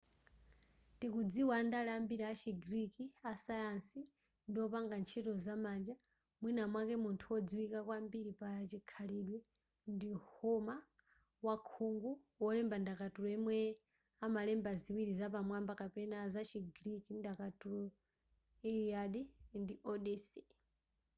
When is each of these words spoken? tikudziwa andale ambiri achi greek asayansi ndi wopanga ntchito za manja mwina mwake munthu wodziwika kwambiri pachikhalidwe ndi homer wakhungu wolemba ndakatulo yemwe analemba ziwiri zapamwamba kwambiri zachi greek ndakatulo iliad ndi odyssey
tikudziwa 0.99 1.53
andale 1.61 1.89
ambiri 1.99 2.23
achi 2.31 2.51
greek 2.63 2.93
asayansi 3.31 3.99
ndi 4.47 4.57
wopanga 4.63 4.95
ntchito 5.01 5.31
za 5.45 5.55
manja 5.63 5.95
mwina 6.41 6.63
mwake 6.71 6.95
munthu 7.03 7.25
wodziwika 7.33 7.79
kwambiri 7.87 8.31
pachikhalidwe 8.41 9.39
ndi 9.93 10.09
homer 10.35 10.81
wakhungu 11.47 12.11
wolemba 12.43 12.75
ndakatulo 12.79 13.27
yemwe 13.33 13.55
analemba 14.25 14.71
ziwiri 14.83 15.11
zapamwamba 15.19 15.71
kwambiri 15.79 16.11
zachi 16.35 16.59
greek 16.77 17.05
ndakatulo 17.19 17.87
iliad 18.69 19.13
ndi 19.61 19.75
odyssey 19.91 20.45